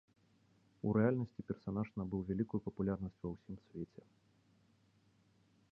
У 0.85 0.93
рэальнасці 0.97 1.45
персанаж 1.51 1.87
набыў 2.01 2.21
вялікую 2.31 2.61
папулярнасць 2.67 3.21
ва 3.25 3.29
ўсім 3.35 3.61
свеце. 3.69 4.09